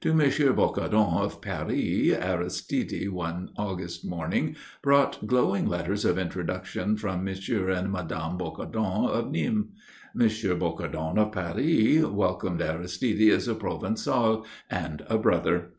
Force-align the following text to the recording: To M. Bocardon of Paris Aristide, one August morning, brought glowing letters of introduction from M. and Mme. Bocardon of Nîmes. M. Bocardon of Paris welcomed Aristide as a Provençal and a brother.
To 0.00 0.12
M. 0.12 0.16
Bocardon 0.20 1.18
of 1.22 1.42
Paris 1.42 2.10
Aristide, 2.18 3.10
one 3.10 3.50
August 3.58 4.06
morning, 4.08 4.56
brought 4.80 5.26
glowing 5.26 5.66
letters 5.66 6.06
of 6.06 6.16
introduction 6.16 6.96
from 6.96 7.28
M. 7.28 7.28
and 7.28 7.90
Mme. 7.90 8.38
Bocardon 8.38 9.04
of 9.06 9.26
Nîmes. 9.26 9.66
M. 10.18 10.58
Bocardon 10.58 11.18
of 11.18 11.30
Paris 11.30 12.02
welcomed 12.06 12.62
Aristide 12.62 13.30
as 13.30 13.48
a 13.48 13.54
Provençal 13.54 14.46
and 14.70 15.04
a 15.10 15.18
brother. 15.18 15.72